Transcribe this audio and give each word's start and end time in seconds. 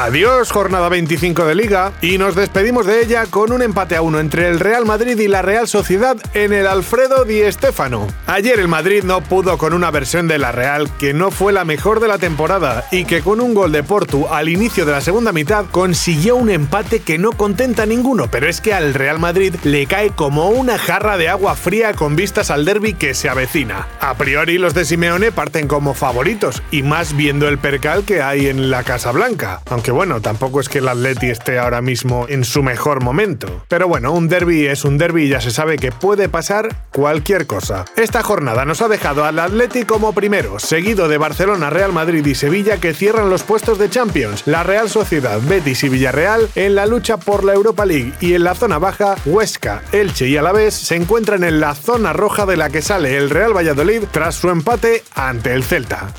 Adiós, 0.00 0.52
jornada 0.52 0.88
25 0.88 1.44
de 1.44 1.56
Liga, 1.56 1.92
y 2.00 2.18
nos 2.18 2.36
despedimos 2.36 2.86
de 2.86 3.02
ella 3.02 3.26
con 3.28 3.50
un 3.50 3.62
empate 3.62 3.96
a 3.96 4.02
uno 4.02 4.20
entre 4.20 4.46
el 4.46 4.60
Real 4.60 4.86
Madrid 4.86 5.18
y 5.18 5.26
la 5.26 5.42
Real 5.42 5.66
Sociedad 5.66 6.16
en 6.34 6.52
el 6.52 6.68
Alfredo 6.68 7.24
Di 7.24 7.40
Stéfano. 7.50 8.06
Ayer 8.28 8.60
el 8.60 8.68
Madrid 8.68 9.02
no 9.02 9.22
pudo 9.22 9.58
con 9.58 9.72
una 9.72 9.90
versión 9.90 10.28
de 10.28 10.38
la 10.38 10.52
Real 10.52 10.88
que 11.00 11.14
no 11.14 11.32
fue 11.32 11.52
la 11.52 11.64
mejor 11.64 11.98
de 11.98 12.06
la 12.06 12.18
temporada 12.18 12.84
y 12.92 13.06
que 13.06 13.22
con 13.22 13.40
un 13.40 13.54
gol 13.54 13.72
de 13.72 13.82
Portu 13.82 14.28
al 14.28 14.48
inicio 14.48 14.86
de 14.86 14.92
la 14.92 15.00
segunda 15.00 15.32
mitad 15.32 15.64
consiguió 15.68 16.36
un 16.36 16.50
empate 16.50 17.00
que 17.00 17.18
no 17.18 17.32
contenta 17.32 17.82
a 17.82 17.86
ninguno, 17.86 18.30
pero 18.30 18.48
es 18.48 18.60
que 18.60 18.74
al 18.74 18.94
Real 18.94 19.18
Madrid 19.18 19.56
le 19.64 19.86
cae 19.86 20.10
como 20.10 20.48
una 20.50 20.78
jarra 20.78 21.18
de 21.18 21.28
agua 21.28 21.56
fría 21.56 21.92
con 21.94 22.14
vistas 22.14 22.52
al 22.52 22.64
derby 22.64 22.94
que 22.94 23.14
se 23.14 23.28
avecina. 23.28 23.88
A 23.98 24.14
priori 24.14 24.58
los 24.58 24.74
de 24.74 24.84
Simeone 24.84 25.32
parten 25.32 25.66
como 25.66 25.92
favoritos 25.92 26.62
y 26.70 26.84
más 26.84 27.16
viendo 27.16 27.48
el 27.48 27.58
percal 27.58 28.04
que 28.04 28.22
hay 28.22 28.46
en 28.46 28.70
la 28.70 28.84
Casa 28.84 29.10
Blanca, 29.10 29.60
aunque 29.68 29.87
que 29.88 29.92
bueno, 29.92 30.20
tampoco 30.20 30.60
es 30.60 30.68
que 30.68 30.80
el 30.80 30.88
Atleti 30.88 31.30
esté 31.30 31.58
ahora 31.58 31.80
mismo 31.80 32.26
en 32.28 32.44
su 32.44 32.62
mejor 32.62 33.02
momento. 33.02 33.64
Pero 33.68 33.88
bueno, 33.88 34.12
un 34.12 34.28
derby 34.28 34.66
es 34.66 34.84
un 34.84 34.98
derby 34.98 35.22
y 35.22 35.28
ya 35.30 35.40
se 35.40 35.50
sabe 35.50 35.78
que 35.78 35.92
puede 35.92 36.28
pasar 36.28 36.84
cualquier 36.92 37.46
cosa. 37.46 37.86
Esta 37.96 38.22
jornada 38.22 38.66
nos 38.66 38.82
ha 38.82 38.88
dejado 38.88 39.24
al 39.24 39.38
Atleti 39.38 39.84
como 39.84 40.12
primero, 40.12 40.58
seguido 40.58 41.08
de 41.08 41.16
Barcelona, 41.16 41.70
Real 41.70 41.94
Madrid 41.94 42.26
y 42.26 42.34
Sevilla 42.34 42.76
que 42.76 42.92
cierran 42.92 43.30
los 43.30 43.44
puestos 43.44 43.78
de 43.78 43.88
Champions. 43.88 44.42
La 44.44 44.62
Real 44.62 44.90
Sociedad, 44.90 45.40
Betis 45.40 45.82
y 45.82 45.88
Villarreal 45.88 46.50
en 46.54 46.74
la 46.74 46.84
lucha 46.84 47.16
por 47.16 47.42
la 47.42 47.54
Europa 47.54 47.86
League 47.86 48.12
y 48.20 48.34
en 48.34 48.44
la 48.44 48.54
zona 48.54 48.78
baja, 48.78 49.14
Huesca, 49.24 49.80
Elche 49.92 50.28
y 50.28 50.36
Alavés 50.36 50.74
se 50.74 50.96
encuentran 50.96 51.44
en 51.44 51.60
la 51.60 51.74
zona 51.74 52.12
roja 52.12 52.44
de 52.44 52.58
la 52.58 52.68
que 52.68 52.82
sale 52.82 53.16
el 53.16 53.30
Real 53.30 53.56
Valladolid 53.56 54.02
tras 54.10 54.34
su 54.34 54.50
empate 54.50 55.02
ante 55.14 55.54
el 55.54 55.64
Celta. 55.64 56.12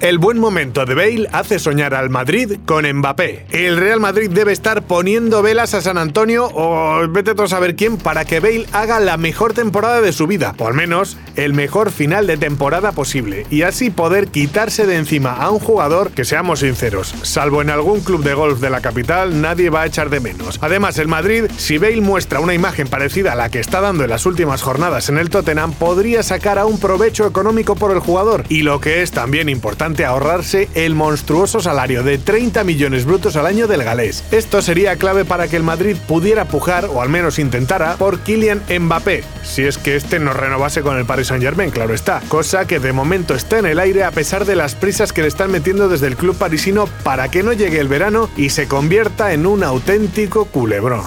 El 0.00 0.18
buen 0.18 0.38
momento 0.38 0.84
de 0.84 0.94
Bale 0.94 1.26
hace 1.32 1.58
soñar 1.58 1.94
al 1.94 2.10
Madrid 2.10 2.58
con 2.66 2.86
Mbappé. 2.86 3.46
El 3.50 3.78
Real 3.78 3.98
Madrid 3.98 4.30
debe 4.30 4.52
estar 4.52 4.82
poniendo 4.82 5.40
velas 5.40 5.72
a 5.72 5.80
San 5.80 5.96
Antonio 5.96 6.50
o 6.52 7.08
vete 7.08 7.30
a 7.30 7.46
saber 7.46 7.76
quién 7.76 7.96
para 7.96 8.26
que 8.26 8.40
Bale 8.40 8.66
haga 8.72 9.00
la 9.00 9.16
mejor 9.16 9.54
temporada 9.54 10.02
de 10.02 10.12
su 10.12 10.26
vida, 10.26 10.54
al 10.58 10.74
menos 10.74 11.16
el 11.34 11.54
mejor 11.54 11.90
final 11.90 12.26
de 12.26 12.36
temporada 12.36 12.92
posible, 12.92 13.46
y 13.50 13.62
así 13.62 13.88
poder 13.88 14.28
quitarse 14.28 14.86
de 14.86 14.96
encima 14.96 15.32
a 15.32 15.50
un 15.50 15.60
jugador 15.60 16.10
que 16.10 16.26
seamos 16.26 16.60
sinceros, 16.60 17.14
salvo 17.22 17.62
en 17.62 17.70
algún 17.70 18.00
club 18.00 18.22
de 18.22 18.34
golf 18.34 18.60
de 18.60 18.70
la 18.70 18.82
capital, 18.82 19.40
nadie 19.40 19.70
va 19.70 19.82
a 19.82 19.86
echar 19.86 20.10
de 20.10 20.20
menos. 20.20 20.58
Además, 20.60 20.98
el 20.98 21.08
Madrid, 21.08 21.44
si 21.56 21.78
Bale 21.78 22.02
muestra 22.02 22.40
una 22.40 22.54
imagen 22.54 22.88
parecida 22.88 23.32
a 23.32 23.36
la 23.36 23.48
que 23.48 23.60
está 23.60 23.80
dando 23.80 24.04
en 24.04 24.10
las 24.10 24.26
últimas 24.26 24.60
jornadas 24.60 25.08
en 25.08 25.16
el 25.16 25.30
Tottenham, 25.30 25.72
podría 25.72 26.22
sacar 26.22 26.58
a 26.58 26.66
un 26.66 26.78
provecho 26.78 27.26
económico 27.26 27.76
por 27.76 27.92
el 27.92 28.00
jugador, 28.00 28.44
y 28.50 28.62
lo 28.62 28.80
que 28.80 29.00
es 29.02 29.10
también 29.10 29.48
importante 29.48 29.85
ahorrarse 30.04 30.68
el 30.74 30.94
monstruoso 30.94 31.60
salario 31.60 32.02
de 32.02 32.18
30 32.18 32.64
millones 32.64 33.04
brutos 33.04 33.36
al 33.36 33.46
año 33.46 33.66
del 33.66 33.84
galés. 33.84 34.24
Esto 34.30 34.62
sería 34.62 34.96
clave 34.96 35.24
para 35.24 35.48
que 35.48 35.56
el 35.56 35.62
Madrid 35.62 35.96
pudiera 36.08 36.44
pujar, 36.46 36.86
o 36.86 37.02
al 37.02 37.08
menos 37.08 37.38
intentara, 37.38 37.96
por 37.96 38.20
Kylian 38.20 38.62
Mbappé, 38.80 39.24
si 39.44 39.62
es 39.62 39.78
que 39.78 39.96
este 39.96 40.18
no 40.18 40.32
renovase 40.32 40.82
con 40.82 40.96
el 40.96 41.06
Paris 41.06 41.28
Saint 41.28 41.42
Germain, 41.42 41.70
claro 41.70 41.94
está, 41.94 42.20
cosa 42.28 42.66
que 42.66 42.80
de 42.80 42.92
momento 42.92 43.34
está 43.34 43.58
en 43.58 43.66
el 43.66 43.78
aire 43.78 44.04
a 44.04 44.10
pesar 44.10 44.44
de 44.44 44.56
las 44.56 44.74
prisas 44.74 45.12
que 45.12 45.22
le 45.22 45.28
están 45.28 45.50
metiendo 45.50 45.88
desde 45.88 46.06
el 46.06 46.16
club 46.16 46.36
parisino 46.36 46.86
para 47.04 47.30
que 47.30 47.42
no 47.42 47.52
llegue 47.52 47.80
el 47.80 47.88
verano 47.88 48.28
y 48.36 48.50
se 48.50 48.68
convierta 48.68 49.32
en 49.32 49.46
un 49.46 49.62
auténtico 49.62 50.46
culebrón. 50.46 51.04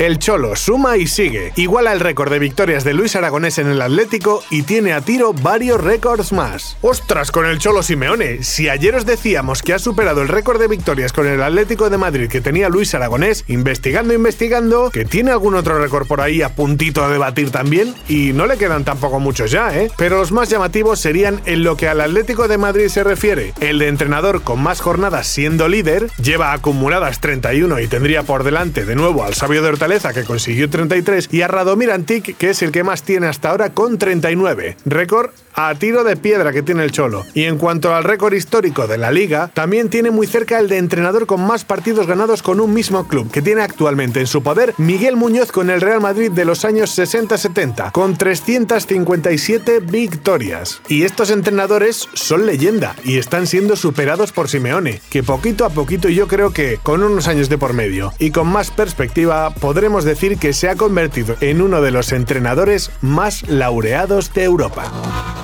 El 0.00 0.18
Cholo 0.18 0.56
suma 0.56 0.96
y 0.96 1.06
sigue. 1.06 1.52
Iguala 1.56 1.92
el 1.92 2.00
récord 2.00 2.32
de 2.32 2.38
victorias 2.38 2.84
de 2.84 2.94
Luis 2.94 3.16
Aragonés 3.16 3.58
en 3.58 3.66
el 3.66 3.82
Atlético 3.82 4.42
y 4.48 4.62
tiene 4.62 4.94
a 4.94 5.02
tiro 5.02 5.34
varios 5.34 5.78
récords 5.78 6.32
más. 6.32 6.78
¡Ostras 6.80 7.30
con 7.30 7.44
el 7.44 7.58
Cholo 7.58 7.82
Simeone! 7.82 8.42
Si 8.42 8.70
ayer 8.70 8.94
os 8.94 9.04
decíamos 9.04 9.60
que 9.60 9.74
ha 9.74 9.78
superado 9.78 10.22
el 10.22 10.28
récord 10.28 10.58
de 10.58 10.68
victorias 10.68 11.12
con 11.12 11.26
el 11.26 11.42
Atlético 11.42 11.90
de 11.90 11.98
Madrid 11.98 12.30
que 12.30 12.40
tenía 12.40 12.70
Luis 12.70 12.94
Aragonés, 12.94 13.44
investigando, 13.48 14.14
investigando, 14.14 14.88
que 14.90 15.04
tiene 15.04 15.32
algún 15.32 15.54
otro 15.54 15.78
récord 15.78 16.06
por 16.06 16.22
ahí 16.22 16.40
a 16.40 16.54
puntito 16.56 17.04
a 17.04 17.10
debatir 17.10 17.50
también, 17.50 17.94
y 18.08 18.32
no 18.32 18.46
le 18.46 18.56
quedan 18.56 18.84
tampoco 18.84 19.20
muchos 19.20 19.50
ya, 19.50 19.78
¿eh? 19.78 19.90
Pero 19.98 20.16
los 20.16 20.32
más 20.32 20.48
llamativos 20.48 20.98
serían 20.98 21.42
en 21.44 21.62
lo 21.62 21.76
que 21.76 21.88
al 21.88 22.00
Atlético 22.00 22.48
de 22.48 22.56
Madrid 22.56 22.88
se 22.88 23.04
refiere. 23.04 23.52
El 23.60 23.78
de 23.78 23.88
entrenador 23.88 24.40
con 24.44 24.62
más 24.62 24.80
jornadas 24.80 25.26
siendo 25.26 25.68
líder, 25.68 26.10
lleva 26.22 26.54
acumuladas 26.54 27.20
31 27.20 27.80
y 27.80 27.86
tendría 27.86 28.22
por 28.22 28.44
delante 28.44 28.86
de 28.86 28.96
nuevo 28.96 29.24
al 29.24 29.34
sabio 29.34 29.60
de 29.60 29.68
Hortaleza 29.68 29.89
que 29.90 30.22
consiguió 30.22 30.70
33, 30.70 31.28
y 31.32 31.42
a 31.42 31.48
Radomir 31.48 31.90
Antic, 31.90 32.36
que 32.36 32.50
es 32.50 32.62
el 32.62 32.70
que 32.70 32.84
más 32.84 33.02
tiene 33.02 33.26
hasta 33.26 33.50
ahora 33.50 33.70
con 33.70 33.98
39. 33.98 34.76
Récord 34.86 35.30
a 35.52 35.74
tiro 35.74 36.04
de 36.04 36.16
piedra 36.16 36.52
que 36.52 36.62
tiene 36.62 36.84
el 36.84 36.92
Cholo. 36.92 37.24
Y 37.34 37.44
en 37.44 37.58
cuanto 37.58 37.94
al 37.94 38.04
récord 38.04 38.32
histórico 38.32 38.86
de 38.86 38.98
la 38.98 39.10
liga, 39.10 39.50
también 39.52 39.90
tiene 39.90 40.10
muy 40.10 40.26
cerca 40.26 40.58
el 40.58 40.68
de 40.68 40.78
entrenador 40.78 41.26
con 41.26 41.44
más 41.44 41.64
partidos 41.64 42.06
ganados 42.06 42.42
con 42.42 42.60
un 42.60 42.72
mismo 42.72 43.08
club, 43.08 43.30
que 43.30 43.42
tiene 43.42 43.62
actualmente 43.62 44.20
en 44.20 44.26
su 44.26 44.42
poder 44.42 44.74
Miguel 44.78 45.16
Muñoz 45.16 45.50
con 45.50 45.70
el 45.70 45.80
Real 45.80 46.00
Madrid 46.00 46.30
de 46.30 46.44
los 46.44 46.64
años 46.64 46.96
60-70, 46.96 47.90
con 47.92 48.16
357 48.16 49.80
victorias. 49.80 50.80
Y 50.88 51.02
estos 51.02 51.30
entrenadores 51.30 52.08
son 52.14 52.46
leyenda 52.46 52.94
y 53.04 53.18
están 53.18 53.48
siendo 53.48 53.74
superados 53.74 54.32
por 54.32 54.48
Simeone, 54.48 55.00
que 55.10 55.22
poquito 55.22 55.64
a 55.64 55.70
poquito 55.70 56.08
yo 56.08 56.28
creo 56.28 56.52
que, 56.52 56.78
con 56.82 57.02
unos 57.02 57.28
años 57.28 57.48
de 57.48 57.58
por 57.58 57.72
medio 57.72 58.12
y 58.18 58.30
con 58.30 58.46
más 58.46 58.70
perspectiva, 58.70 59.50
podremos 59.80 60.04
decir 60.04 60.36
que 60.36 60.52
se 60.52 60.68
ha 60.68 60.76
convertido 60.76 61.36
en 61.40 61.62
uno 61.62 61.80
de 61.80 61.90
los 61.90 62.12
entrenadores 62.12 62.90
más 63.00 63.48
laureados 63.48 64.30
de 64.34 64.44
Europa. 64.44 65.39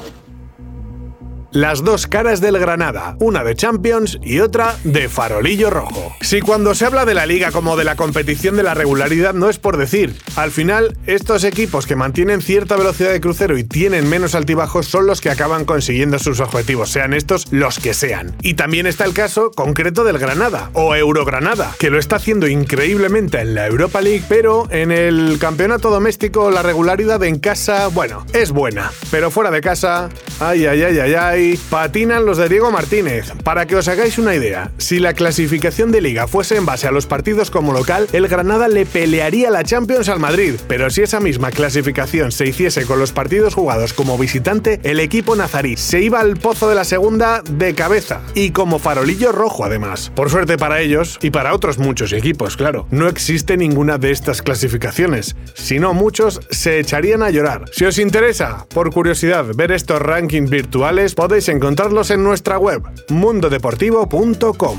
Las 1.53 1.84
dos 1.84 2.07
caras 2.07 2.41
del 2.41 2.59
Granada, 2.59 3.17
una 3.21 3.45
de 3.45 3.55
Champions 3.55 4.19
y 4.23 4.41
otra 4.41 4.77
de 4.84 5.09
farolillo 5.09 5.71
rojo. 5.71 6.12
Si 6.21 6.41
cuando 6.41 6.75
se 6.75 6.84
habla 6.84 7.05
de 7.05 7.15
la 7.15 7.25
liga 7.25 7.53
como 7.53 7.77
de 7.77 7.84
la 7.84 7.97
competición 7.97 8.57
de 8.57 8.62
la 8.62 8.75
regularidad 8.75 9.33
no 9.33 9.49
es 9.49 9.59
por 9.59 9.77
decir, 9.77 10.15
al 10.34 10.51
final 10.51 10.97
estos 11.07 11.45
equipos 11.45 11.87
que 11.87 11.97
mantienen 11.97 12.43
cierta 12.43 12.77
velocidad 12.77 13.12
de 13.12 13.21
crucero 13.21 13.57
y 13.57 13.65
tienen 13.65 14.09
menos 14.09 14.34
altibajos 14.34 14.87
son 14.87 15.07
los 15.07 15.21
que 15.21 15.31
acaban 15.31 15.65
consiguiendo 15.65 16.19
sus 16.19 16.41
objetivos, 16.41 16.91
sean 16.91 17.15
estos 17.15 17.51
los 17.53 17.78
que 17.78 17.95
sean. 17.95 18.34
Y 18.43 18.55
también 18.55 18.87
está 18.87 19.05
el 19.05 19.15
caso 19.15 19.51
concreto 19.51 20.05
del 20.05 20.19
Granada 20.19 20.71
o 20.75 20.95
Eurogranada, 20.95 21.75
que 21.78 21.91
lo 21.91 21.99
está 21.99 22.17
haciendo 22.17 22.49
increíblemente 22.49 23.41
en 23.41 23.55
la 23.55 23.67
Europa 23.67 24.01
League, 24.01 24.25
pero 24.28 24.67
en 24.71 24.91
el 24.91 25.39
campeonato 25.39 25.91
doméstico 25.91 26.51
la 26.51 26.63
regularidad 26.63 27.23
en 27.25 27.39
casa, 27.39 27.87
bueno, 27.89 28.27
es 28.33 28.51
buena, 28.51 28.93
pero 29.11 29.31
fuera 29.31 29.51
de 29.51 29.61
casa, 29.61 30.09
ay 30.41 30.66
ay 30.66 30.82
ay 30.82 30.98
ay 30.98 31.14
ay 31.14 31.58
patinan 31.70 32.26
los 32.26 32.38
de 32.38 32.48
Diego 32.48 32.70
Martínez. 32.70 33.32
Para 33.42 33.66
que 33.66 33.76
os 33.76 33.88
hagáis 33.88 34.19
una 34.19 34.34
idea, 34.34 34.70
si 34.76 34.98
la 34.98 35.14
clasificación 35.14 35.91
de 35.91 36.00
liga 36.00 36.26
fuese 36.26 36.56
en 36.56 36.66
base 36.66 36.86
a 36.86 36.91
los 36.91 37.06
partidos 37.06 37.50
como 37.50 37.72
local, 37.72 38.06
el 38.12 38.28
Granada 38.28 38.69
le 38.69 38.84
pelearía 38.84 39.50
la 39.50 39.64
Champions 39.64 40.08
al 40.08 40.20
Madrid. 40.20 40.54
Pero 40.69 40.91
si 40.91 41.02
esa 41.02 41.20
misma 41.20 41.50
clasificación 41.50 42.32
se 42.32 42.47
hiciese 42.47 42.84
con 42.84 42.98
los 42.98 43.12
partidos 43.12 43.54
jugados 43.54 43.94
como 43.94 44.19
visitante, 44.19 44.80
el 44.82 45.00
equipo 45.00 45.36
nazarí 45.36 45.76
se 45.76 46.00
iba 46.02 46.20
al 46.20 46.36
pozo 46.36 46.68
de 46.68 46.74
la 46.74 46.84
segunda 46.84 47.42
de 47.48 47.74
cabeza 47.74 48.20
y 48.34 48.50
como 48.50 48.78
farolillo 48.78 49.32
rojo 49.32 49.64
además. 49.64 50.12
Por 50.14 50.30
suerte 50.30 50.58
para 50.58 50.80
ellos 50.80 51.18
y 51.22 51.30
para 51.30 51.54
otros 51.54 51.78
muchos 51.78 52.12
equipos, 52.12 52.56
claro, 52.56 52.86
no 52.91 53.08
existe 53.08 53.56
ninguna 53.56 53.98
de 53.98 54.10
estas 54.10 54.42
clasificaciones. 54.42 55.36
Si 55.54 55.78
no, 55.78 55.94
muchos 55.94 56.41
se 56.50 56.78
echarían 56.78 57.22
a 57.22 57.30
llorar. 57.30 57.65
Si 57.72 57.84
os 57.84 57.98
interesa, 57.98 58.66
por 58.74 58.92
curiosidad, 58.92 59.47
ver 59.54 59.72
estos 59.72 60.00
rankings 60.00 60.26
virtuales, 60.28 61.15
podéis 61.15 61.49
encontrarlos 61.49 62.11
en 62.11 62.23
nuestra 62.23 62.59
web 62.59 62.83
mundodeportivo.com. 63.09 64.78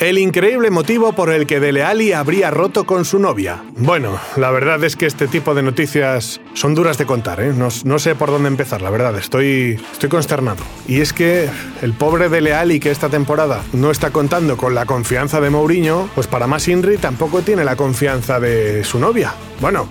El 0.00 0.16
increíble 0.18 0.70
motivo 0.70 1.12
por 1.12 1.28
el 1.28 1.44
que 1.44 1.58
Dele 1.58 1.82
Alli 1.82 2.12
habría 2.12 2.52
roto 2.52 2.86
con 2.86 3.04
su 3.04 3.18
novia. 3.18 3.64
Bueno, 3.76 4.16
la 4.36 4.52
verdad 4.52 4.82
es 4.84 4.94
que 4.94 5.06
este 5.06 5.26
tipo 5.26 5.56
de 5.56 5.62
noticias 5.62 6.40
son 6.54 6.76
duras 6.76 6.98
de 6.98 7.04
contar, 7.04 7.40
¿eh? 7.40 7.52
no, 7.52 7.98
sé 7.98 8.14
por 8.14 8.30
dónde 8.30 8.46
empezar, 8.46 8.80
la 8.80 8.90
verdad, 8.90 9.18
estoy, 9.18 9.80
estoy 9.90 10.08
consternado. 10.08 10.62
Y 10.86 11.00
es 11.00 11.12
que 11.12 11.48
el 11.82 11.94
pobre 11.94 12.28
Dele 12.28 12.54
Alli 12.54 12.78
que 12.78 12.92
esta 12.92 13.08
temporada 13.08 13.64
no 13.72 13.90
está 13.90 14.12
contando 14.12 14.56
con 14.56 14.72
la 14.72 14.86
confianza 14.86 15.40
de 15.40 15.50
Mourinho, 15.50 16.08
pues 16.14 16.28
para 16.28 16.46
más 16.46 16.68
Inri 16.68 16.96
tampoco 16.96 17.42
tiene 17.42 17.64
la 17.64 17.74
confianza 17.74 18.38
de 18.38 18.84
su 18.84 19.00
novia. 19.00 19.34
Bueno, 19.60 19.88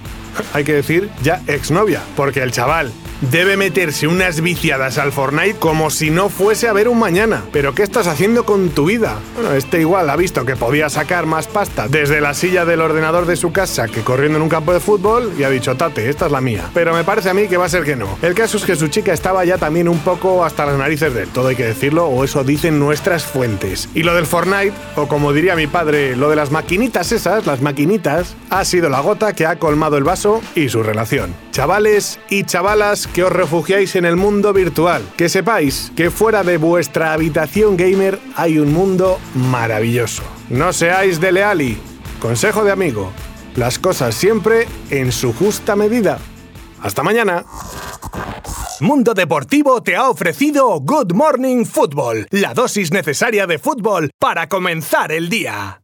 hay 0.53 0.63
que 0.63 0.73
decir 0.73 1.09
ya 1.21 1.41
exnovia, 1.47 2.01
porque 2.15 2.41
el 2.41 2.51
chaval 2.51 2.93
debe 3.21 3.57
meterse 3.57 4.07
unas 4.07 4.41
viciadas 4.41 4.97
al 4.97 5.11
Fortnite 5.11 5.59
como 5.59 5.89
si 5.89 6.09
no 6.09 6.29
fuese 6.29 6.67
a 6.67 6.73
ver 6.73 6.87
un 6.87 6.99
mañana. 6.99 7.43
Pero 7.51 7.73
¿qué 7.73 7.83
estás 7.83 8.07
haciendo 8.07 8.45
con 8.45 8.69
tu 8.69 8.85
vida? 8.85 9.17
Bueno, 9.35 9.53
este 9.53 9.79
igual 9.79 10.09
ha 10.09 10.15
visto 10.15 10.45
que 10.45 10.55
podía 10.55 10.89
sacar 10.89 11.25
más 11.25 11.47
pasta 11.47 11.87
desde 11.87 12.21
la 12.21 12.33
silla 12.33 12.65
del 12.65 12.81
ordenador 12.81 13.25
de 13.25 13.35
su 13.35 13.51
casa 13.51 13.87
que 13.87 14.01
corriendo 14.01 14.37
en 14.37 14.43
un 14.43 14.49
campo 14.49 14.73
de 14.73 14.79
fútbol 14.79 15.33
y 15.37 15.43
ha 15.43 15.49
dicho, 15.49 15.75
tate, 15.75 16.09
esta 16.09 16.27
es 16.27 16.31
la 16.31 16.41
mía. 16.41 16.69
Pero 16.73 16.93
me 16.93 17.03
parece 17.03 17.29
a 17.29 17.33
mí 17.33 17.47
que 17.47 17.57
va 17.57 17.65
a 17.65 17.69
ser 17.69 17.83
que 17.83 17.95
no. 17.95 18.17
El 18.21 18.33
caso 18.33 18.57
es 18.57 18.65
que 18.65 18.75
su 18.75 18.87
chica 18.87 19.13
estaba 19.13 19.43
ya 19.45 19.57
también 19.57 19.87
un 19.87 19.99
poco 19.99 20.43
hasta 20.45 20.65
las 20.65 20.77
narices 20.77 21.13
de 21.13 21.23
él, 21.23 21.29
todo 21.29 21.47
hay 21.49 21.55
que 21.55 21.65
decirlo, 21.65 22.05
o 22.05 22.23
eso 22.23 22.43
dicen 22.43 22.79
nuestras 22.79 23.25
fuentes. 23.25 23.89
Y 23.93 24.03
lo 24.03 24.13
del 24.15 24.25
Fortnite, 24.25 24.73
o 24.95 25.07
como 25.07 25.33
diría 25.33 25.55
mi 25.55 25.67
padre, 25.67 26.15
lo 26.15 26.29
de 26.29 26.35
las 26.35 26.51
maquinitas 26.51 27.11
esas, 27.11 27.45
las 27.45 27.61
maquinitas, 27.61 28.35
ha 28.49 28.65
sido 28.65 28.89
la 28.89 28.99
gota 28.99 29.33
que 29.33 29.45
ha 29.45 29.57
colmado 29.57 29.97
el 29.97 30.03
vaso 30.03 30.41
y 30.55 30.69
su 30.69 30.83
relación. 30.83 31.46
Chavales 31.57 32.19
y 32.29 32.43
chavalas 32.43 33.07
que 33.07 33.23
os 33.23 33.31
refugiáis 33.31 33.95
en 33.95 34.05
el 34.05 34.15
mundo 34.15 34.53
virtual, 34.53 35.01
que 35.17 35.27
sepáis 35.27 35.91
que 35.95 36.11
fuera 36.11 36.43
de 36.43 36.57
vuestra 36.57 37.13
habitación 37.13 37.75
gamer 37.75 38.19
hay 38.35 38.59
un 38.59 38.71
mundo 38.71 39.17
maravilloso. 39.33 40.21
No 40.49 40.71
seáis 40.71 41.19
de 41.19 41.31
leali. 41.31 41.79
Consejo 42.19 42.63
de 42.63 42.71
amigo. 42.71 43.11
Las 43.55 43.79
cosas 43.79 44.13
siempre 44.13 44.67
en 44.91 45.11
su 45.11 45.33
justa 45.33 45.75
medida. 45.75 46.19
Hasta 46.79 47.01
mañana. 47.01 47.43
Mundo 48.79 49.15
Deportivo 49.15 49.81
te 49.81 49.95
ha 49.95 50.11
ofrecido 50.11 50.79
Good 50.79 51.13
Morning 51.13 51.65
Football, 51.65 52.27
la 52.29 52.53
dosis 52.53 52.91
necesaria 52.91 53.47
de 53.47 53.57
fútbol 53.57 54.11
para 54.19 54.47
comenzar 54.47 55.11
el 55.11 55.27
día. 55.27 55.75